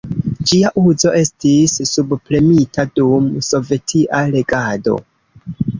[0.51, 5.01] Ĝia uzo estis subpremita dum sovetia regado.